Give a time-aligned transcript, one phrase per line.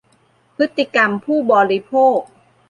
[0.57, 2.19] พฤติกรรมผู้บริโภค